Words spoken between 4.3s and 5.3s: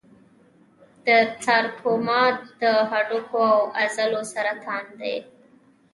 سرطان دی.